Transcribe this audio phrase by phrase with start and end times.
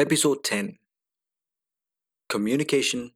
[0.00, 0.78] Episode 10
[2.30, 3.12] Communication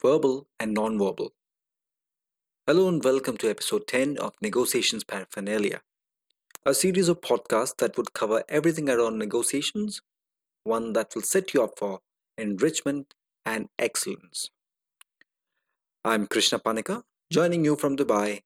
[0.00, 1.34] Verbal and Non-Verbal.
[2.66, 5.82] Hello and welcome to episode 10 of Negotiations Paraphernalia,
[6.64, 10.00] a series of podcasts that would cover everything around negotiations,
[10.64, 12.00] one that will set you up for
[12.38, 13.12] enrichment
[13.44, 14.48] and excellence.
[16.06, 18.44] I'm Krishna Panika, joining you from Dubai,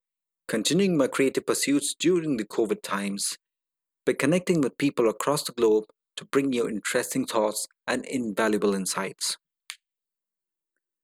[0.49, 3.39] continuing my creative pursuits during the COVID times
[4.05, 5.85] by connecting with people across the globe
[6.17, 9.37] to bring you interesting thoughts and invaluable insights.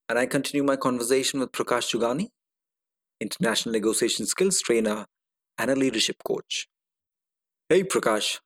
[0.09, 2.29] And I continue my conversation with Prakash Jugani,
[3.21, 5.07] international negotiation skills trainer
[5.59, 6.69] and a leadership coach.
[7.69, 8.41] Hey Prakash,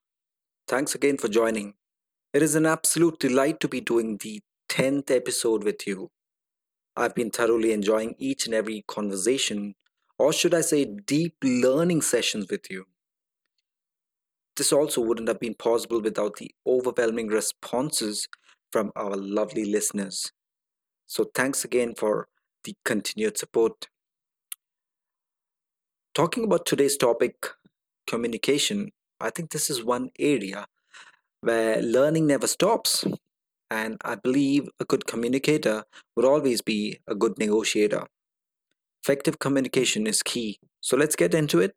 [0.67, 1.75] thanks again for joining.
[2.33, 6.09] It is an absolute delight to be doing the 10th episode with you.
[6.95, 9.75] I've been thoroughly enjoying each and every conversation,
[10.17, 12.85] or should I say, deep learning sessions with you.
[14.57, 18.27] This also wouldn't have been possible without the overwhelming responses
[18.71, 20.31] from our lovely listeners.
[21.07, 22.27] So, thanks again for
[22.63, 23.87] the continued support.
[26.13, 27.35] Talking about today's topic,
[28.07, 30.67] communication, I think this is one area
[31.41, 33.05] where learning never stops.
[33.69, 38.05] And I believe a good communicator would always be a good negotiator.
[39.01, 40.59] Effective communication is key.
[40.81, 41.73] So let's get into it.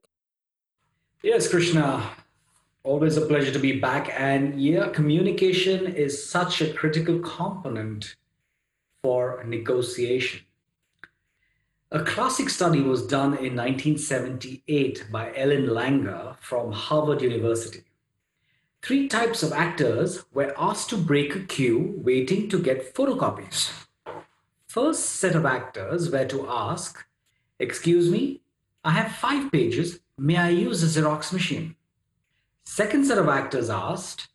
[1.23, 2.11] Yes, Krishna.
[2.85, 4.11] Always a pleasure to be back.
[4.15, 8.15] And yeah, communication is such a critical component
[9.03, 10.43] for negotiation.
[11.91, 17.85] A classic study was done in 1978 by Ellen Langer from Harvard University.
[18.83, 23.73] Three types of actors were asked to break a queue waiting to get photocopies.
[24.69, 27.03] First set of actors were to ask,
[27.59, 28.43] Excuse me,
[28.85, 30.01] I have five pages.
[30.19, 31.77] May I use a Xerox machine?
[32.65, 34.29] Second set of actors asked,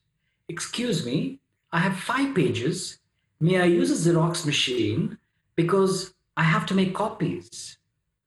[0.48, 1.40] Excuse me,
[1.72, 3.00] I have five pages.
[3.40, 5.18] May I use a Xerox machine
[5.56, 7.78] because I have to make copies?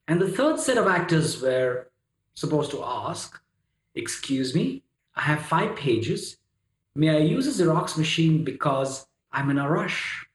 [0.06, 1.88] And the third set of actors were
[2.34, 3.40] supposed to ask,
[3.94, 4.82] Excuse me,
[5.14, 6.36] I have five pages.
[6.94, 10.26] May I use a Xerox machine because I'm in a rush?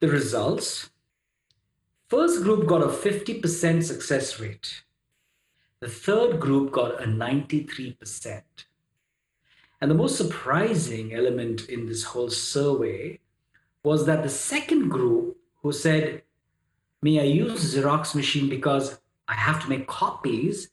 [0.00, 0.90] The results
[2.08, 4.82] first group got a 50% success rate.
[5.82, 8.42] The third group got a 93%.
[9.80, 13.18] And the most surprising element in this whole survey
[13.82, 16.22] was that the second group who said,
[17.02, 20.68] May I use Xerox machine because I have to make copies,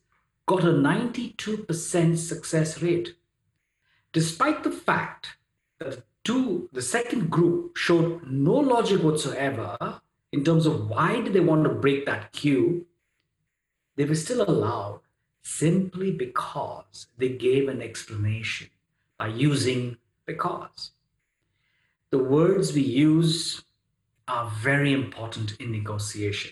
[0.46, 3.16] got a 92% success rate.
[4.14, 5.38] Despite the fact
[5.80, 9.76] that two, the second group showed no logic whatsoever
[10.32, 12.86] in terms of why did they want to break that queue
[14.00, 15.02] they were still allowed
[15.42, 18.70] simply because they gave an explanation
[19.18, 20.92] by using because.
[22.10, 23.62] The words we use
[24.26, 26.52] are very important in negotiation.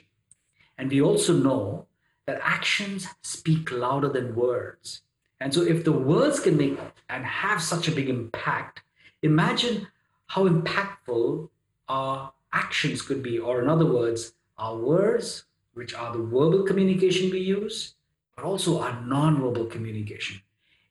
[0.78, 1.88] And we also know
[2.26, 5.04] that actions speak louder than words.
[5.40, 6.78] And so, if the words can make
[7.08, 8.82] and have such a big impact,
[9.22, 9.88] imagine
[10.26, 11.48] how impactful
[11.88, 15.46] our actions could be, or in other words, our words
[15.78, 17.94] which are the verbal communication we use,
[18.36, 20.42] but also our nonverbal communication.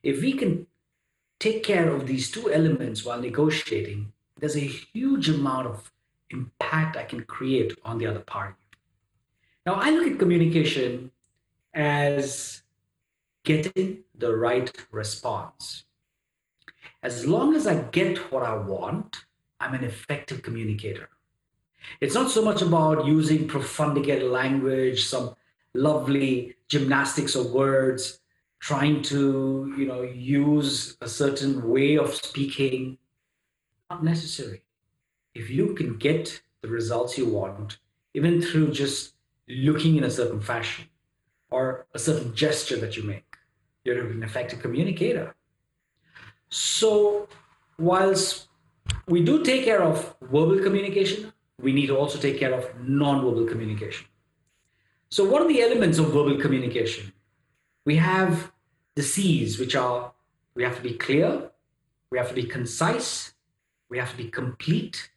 [0.01, 0.65] If we can
[1.39, 5.91] take care of these two elements while negotiating, there's a huge amount of
[6.29, 8.55] impact I can create on the other party.
[9.65, 11.11] Now, I look at communication
[11.73, 12.63] as
[13.43, 15.83] getting the right response.
[17.03, 19.25] As long as I get what I want,
[19.59, 21.09] I'm an effective communicator.
[22.01, 25.35] It's not so much about using profundicated language, some
[25.73, 28.19] lovely gymnastics of words,
[28.59, 32.97] trying to, you know, use a certain way of speaking.
[33.89, 34.63] Not necessary.
[35.33, 37.77] If you can get the results you want,
[38.13, 39.13] even through just
[39.47, 40.85] looking in a certain fashion
[41.49, 43.35] or a certain gesture that you make,
[43.83, 45.35] you're an effective communicator.
[46.49, 47.29] So,
[47.77, 48.47] whilst
[49.07, 51.31] we do take care of verbal communication,
[51.61, 54.07] we need to also take care of non-verbal communication.
[55.09, 57.13] So, what are the elements of verbal communication?
[57.85, 58.51] We have
[58.95, 60.11] the C's, which are
[60.55, 61.51] we have to be clear,
[62.11, 63.33] we have to be concise,
[63.89, 65.09] we have to be complete,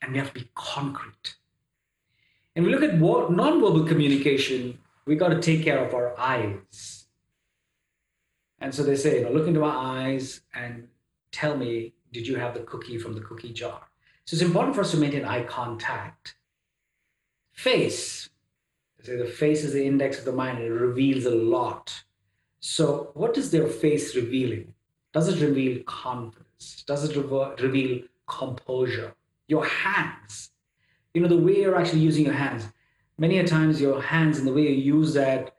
[0.00, 1.36] and we have to be concrete.
[2.54, 7.06] And we look at non-verbal communication, we got to take care of our eyes.
[8.60, 10.88] And so they say, you know, look into my eyes and
[11.32, 13.88] tell me, did you have the cookie from the cookie jar?
[14.24, 16.36] So it's important for us to maintain eye contact.
[17.52, 18.28] Face.
[19.02, 22.04] Say the face is the index of the mind and it reveals a lot.
[22.60, 24.74] So, what is their face revealing?
[25.12, 26.42] Does it reveal confidence?
[26.62, 26.84] confidence?
[26.86, 29.14] Does it reveal composure?
[29.48, 30.50] Your hands,
[31.14, 32.68] you know, the way you're actually using your hands.
[33.18, 35.54] Many a times, your hands and the way you use that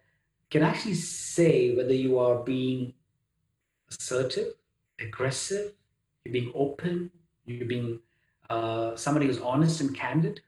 [0.49, 2.93] can actually say whether you are being
[3.89, 4.53] assertive,
[4.99, 5.73] aggressive,
[6.23, 7.11] you're being open,
[7.45, 7.99] you're being
[8.49, 10.41] uh, somebody who's honest and candid.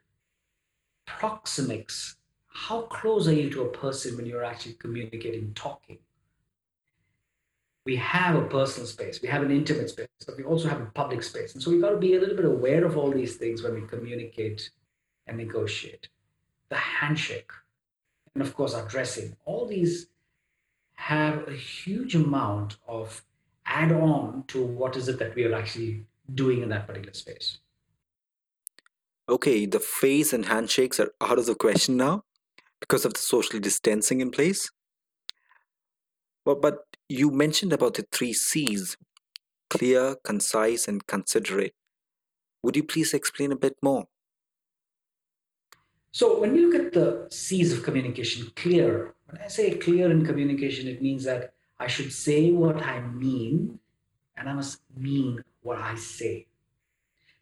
[1.08, 2.16] Proxemics,
[2.48, 6.00] how close are you to a person when you're actually communicating, talking?
[7.86, 10.86] we have a personal space, we have an intimate space, but we also have a
[10.88, 11.54] public space.
[11.54, 13.76] And so we've got to be a little bit aware of all these things when
[13.76, 14.72] we communicate
[15.28, 16.10] and negotiate.
[16.70, 17.52] The handshake,
[18.34, 20.08] and of course, our dressing, all these
[20.96, 23.24] have a huge amount of
[23.68, 27.60] add on to what is it that we are actually doing in that particular space.
[29.28, 32.24] Okay, the face and handshakes are out of the question now
[32.80, 34.70] because of the social distancing in place.
[36.46, 38.98] But, but you mentioned about the three C's
[39.70, 41.74] clear, concise, and considerate.
[42.62, 44.06] Would you please explain a bit more?
[46.12, 50.26] So, when we look at the C's of communication, clear, when I say clear in
[50.26, 53.80] communication, it means that I should say what I mean
[54.38, 56.48] and I must mean what I say.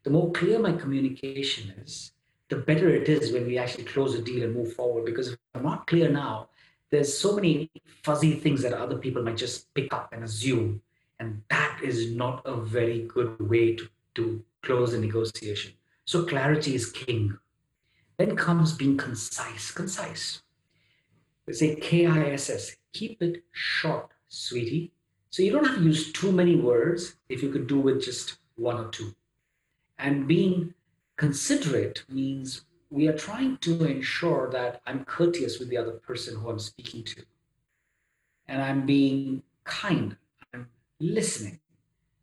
[0.04, 2.12] The more clear my communication is,
[2.50, 5.06] the better it is when we actually close a deal and move forward.
[5.06, 6.50] Because if I'm not clear now,
[6.92, 7.72] there's so many
[8.04, 10.82] fuzzy things that other people might just pick up and assume.
[11.20, 15.74] And that is not a very good way to, to close a negotiation.
[16.06, 17.38] So clarity is king.
[18.18, 19.72] Then comes being concise.
[19.72, 20.42] Concise.
[21.48, 22.76] They say K-I-S-S.
[22.92, 24.92] Keep it short, sweetie.
[25.30, 28.38] So you don't have to use too many words if you could do with just
[28.56, 29.16] one or two.
[29.98, 30.74] And being
[31.18, 36.50] considerate means we are trying to ensure that I'm courteous with the other person who
[36.50, 37.24] I'm speaking to.
[38.48, 40.16] And I'm being kind.
[40.54, 40.68] I'm
[41.00, 41.60] listening.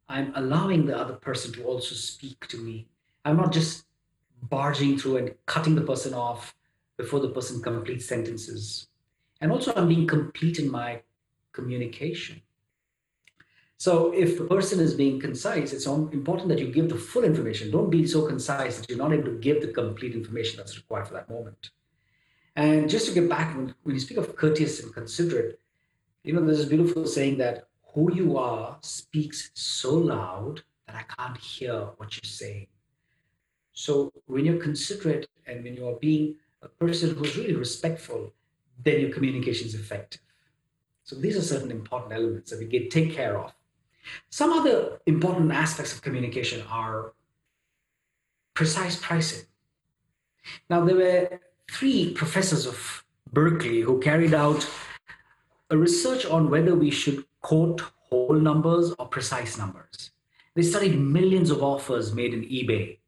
[0.09, 2.89] I'm allowing the other person to also speak to me.
[3.25, 3.85] I'm not just
[4.43, 6.55] barging through and cutting the person off
[6.97, 8.89] before the person completes sentences.
[9.41, 11.03] And also, I'm being complete in my
[11.53, 12.43] communication.
[13.81, 17.71] So if the person is being concise, it's important that you give the full information.
[17.71, 21.09] Don't be so concise that you're not able to give the complete information that's required
[21.09, 21.71] for that moment.
[22.57, 25.61] And just to get back, when, when you speak of courteous and considerate,
[26.25, 31.05] you know, there's this beautiful saying that who you are speaks so loud that I
[31.17, 32.67] can't hear what you're saying.
[33.73, 38.35] So when you're considerate and when you're being a person who's really respectful,
[38.85, 40.21] then your communication is effective.
[41.03, 43.55] So these are certain important elements that we take care of
[44.31, 47.13] some other important aspects of communication are
[48.55, 49.47] precise pricing.
[50.69, 54.69] Now, there were three professors of Berkeley who carried out
[55.71, 57.81] a research on whether we should quote
[58.11, 60.11] whole numbers or precise numbers.
[60.55, 62.99] They studied millions of offers made in eBay.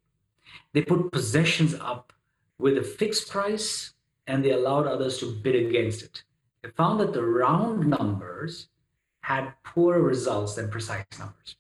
[0.73, 2.13] They put possessions up
[2.59, 3.95] with a fixed price
[4.27, 6.23] and they allowed others to bid against it.
[6.63, 8.69] They found that the round numbers
[9.33, 11.57] had poorer results than precise numbers.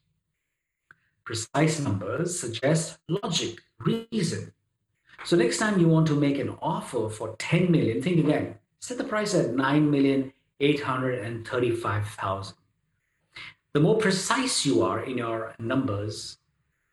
[1.24, 4.52] Precise numbers suggest logic, reason.
[5.24, 8.58] So next time you want to make an offer for 10 million, think again.
[8.80, 12.52] Set the price at 9,835,000.
[13.72, 16.36] The more precise you are in your numbers,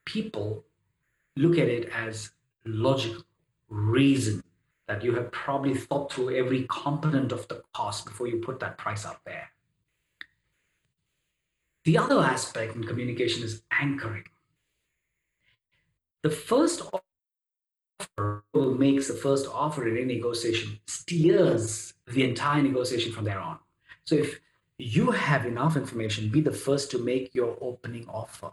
[0.06, 0.64] people
[1.36, 2.32] look at it as
[2.66, 3.24] logical,
[3.68, 4.42] reason,
[4.88, 8.78] that you have probably thought through every component of the cost before you put that
[8.78, 9.52] price out there.
[11.90, 14.26] The other aspect in communication is anchoring.
[16.22, 23.12] The first offer who makes the first offer in any negotiation steers the entire negotiation
[23.12, 23.58] from there on.
[24.06, 24.40] So if
[24.78, 28.52] you have enough information, be the first to make your opening offer.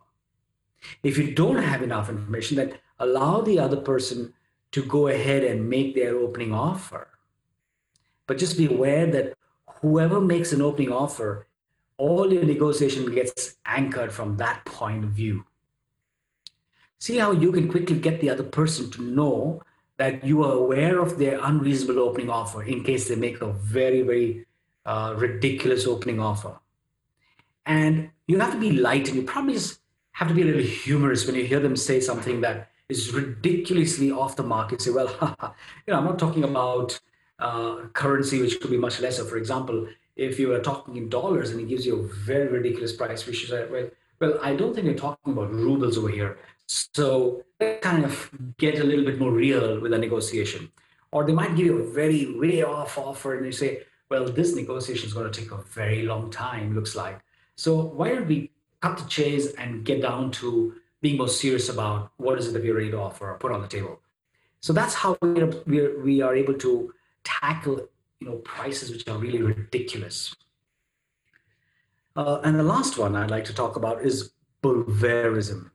[1.03, 4.33] If you don't have enough information, then allow the other person
[4.73, 7.07] to go ahead and make their opening offer.
[8.27, 9.35] But just be aware that
[9.83, 11.46] whoever makes an opening offer
[11.99, 15.45] all your negotiation gets anchored from that point of view.
[16.99, 19.63] See how you can quickly get the other person to know
[19.99, 24.03] that you are aware of their unreasonable opening offer in case they make a very,
[24.03, 24.47] very
[24.85, 26.59] uh, ridiculous opening offer.
[27.65, 29.81] And you have to be light and you probably just
[30.13, 34.11] have to be a little humorous when you hear them say something that is ridiculously
[34.11, 34.73] off the mark.
[34.73, 35.09] You say, well,
[35.87, 36.99] you know, I'm not talking about
[37.39, 39.25] uh, currency, which could be much lesser.
[39.25, 42.93] For example, if you are talking in dollars and he gives you a very ridiculous
[42.93, 46.39] price, we should say, well, well, I don't think we're talking about rubles over here.
[46.67, 47.45] So
[47.83, 50.71] kind of get a little bit more real with a negotiation.
[51.13, 54.55] Or they might give you a very way off offer and they say, well, this
[54.55, 57.21] negotiation is going to take a very long time, looks like.
[57.57, 62.13] So why don't we cut the chase and get down to being more serious about
[62.17, 64.01] what is it that we're ready to offer or put on the table.
[64.61, 66.93] So that's how we are, we are able to
[67.23, 67.89] tackle
[68.27, 70.35] know prices which are really ridiculous.
[72.15, 75.71] Uh, and the last one I'd like to talk about is Boulwarism.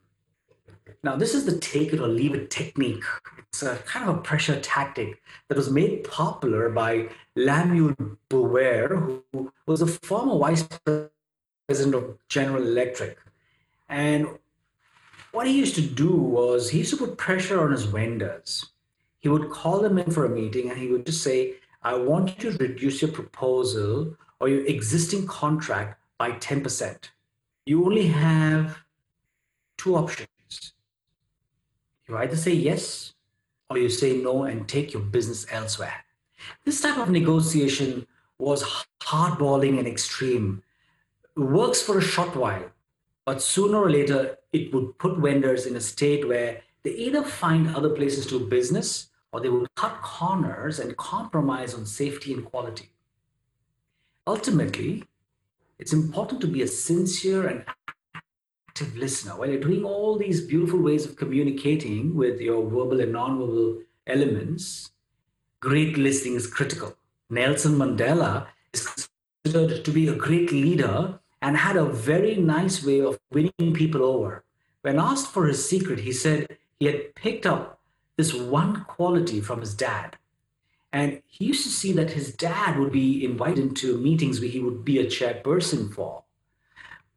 [1.04, 3.04] Now, this is the take it or leave it technique.
[3.50, 7.96] It's a kind of a pressure tactic that was made popular by Lemuel
[8.30, 10.68] Boulware, who was a former vice
[11.68, 13.18] president of General Electric.
[13.90, 14.28] And
[15.32, 18.68] what he used to do was he used to put pressure on his vendors.
[19.20, 22.44] He would call them in for a meeting and he would just say, I want
[22.44, 27.10] you to reduce your proposal or your existing contract by 10%.
[27.66, 28.78] You only have
[29.78, 30.28] two options.
[32.08, 33.14] You either say yes
[33.70, 36.06] or you say no and take your business elsewhere.
[36.66, 38.06] This type of negotiation
[38.38, 40.62] was hardballing and extreme.
[41.36, 42.72] It works for a short while,
[43.26, 47.76] but sooner or later it would put vendors in a state where they either find
[47.76, 52.46] other places to do business or they would cut corners and compromise on safety and
[52.46, 52.90] quality.
[54.28, 55.04] Ultimately,
[55.80, 57.66] it's important to be a sincere and
[58.68, 59.38] active listener.
[59.38, 64.92] While you're doing all these beautiful ways of communicating with your verbal and non-verbal elements,
[65.60, 66.96] great listening is critical.
[67.30, 69.10] Nelson Mandela is
[69.44, 74.04] considered to be a great leader and had a very nice way of winning people
[74.04, 74.44] over.
[74.84, 77.81] When asked for his secret, he said he had picked up
[78.18, 80.18] this one quality from his dad.
[80.94, 84.60] And he used to see that his dad would be invited into meetings where he
[84.60, 86.24] would be a chairperson for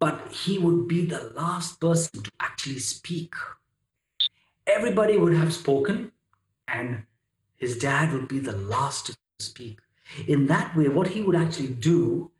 [0.04, 3.34] but he would be the last person to actually speak.
[4.66, 6.12] Everybody would have spoken,
[6.68, 7.04] and
[7.56, 9.78] his dad would be the last to speak.
[10.26, 12.30] In that way, what he would actually do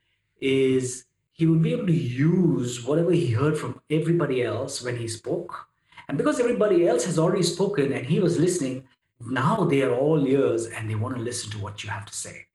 [0.43, 5.09] is he would be able to use whatever he heard from everybody else when he
[5.09, 5.69] spoke.
[6.09, 8.85] And because everybody else has already spoken and he was listening,
[9.21, 12.15] now they are all ears and they want to listen to what you have to
[12.15, 12.47] say.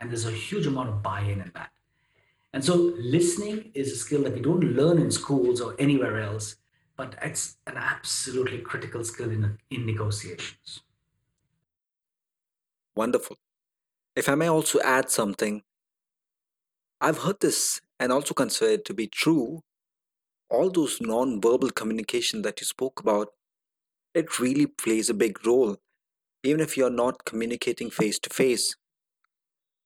[0.00, 1.70] And there's a huge amount of buy in in that.
[2.52, 6.56] And so listening is a skill that we don't learn in schools or anywhere else,
[6.96, 10.82] but it's an absolutely critical skill in, in negotiations.
[12.94, 13.38] Wonderful.
[14.14, 15.62] If I may also add something,
[17.00, 19.62] I've heard this and also consider it to be true.
[20.52, 23.28] All those non-verbal communication that you spoke about,
[24.14, 25.78] it really plays a big role,
[26.44, 28.76] even if you're not communicating face to face.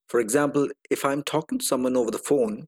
[0.09, 2.67] For example, if I'm talking to someone over the phone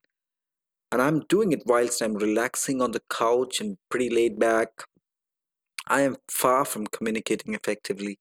[0.92, 4.84] and I'm doing it whilst I'm relaxing on the couch and pretty laid back,
[5.88, 8.20] I am far from communicating effectively.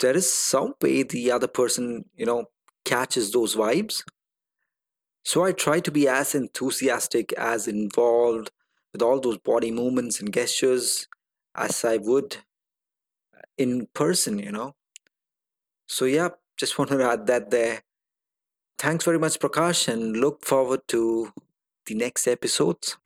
[0.00, 2.50] There is some way the other person, you know,
[2.84, 4.02] catches those vibes.
[5.24, 8.50] So I try to be as enthusiastic, as involved
[8.92, 11.08] with all those body movements and gestures
[11.54, 12.36] as I would
[13.56, 14.74] in person, you know.
[15.86, 17.82] So, yeah, just wanted to add that there.
[18.78, 21.32] Thanks very much, Prakash, and look forward to
[21.86, 22.96] the next episodes.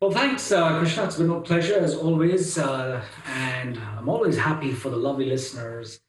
[0.00, 1.04] Well, thanks, uh, Krishna.
[1.04, 2.56] It's been a pleasure as always.
[2.56, 6.00] Uh, and I'm always happy for the lovely listeners.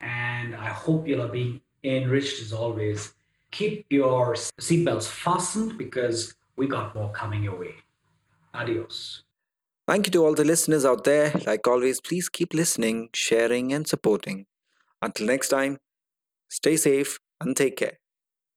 [0.00, 3.12] And I hope you'll be enriched as always.
[3.54, 7.74] Keep your seatbelts fastened because we got more coming your way.
[8.52, 9.22] Adios.
[9.88, 11.32] Thank you to all the listeners out there.
[11.46, 14.46] Like always, please keep listening, sharing, and supporting.
[15.02, 15.78] Until next time,
[16.54, 17.98] Stay safe and take care.